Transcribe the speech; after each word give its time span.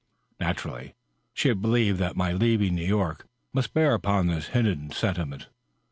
Naturally, 0.39 0.95
she 1.31 1.53
believed 1.53 1.99
that 1.99 2.15
my 2.15 2.31
leaving 2.33 2.73
New 2.73 2.81
York 2.83 3.27
must 3.53 3.71
bear 3.75 3.93
upon 3.93 4.25
this 4.25 4.47
hidden 4.47 4.89
sentiment. 4.89 5.45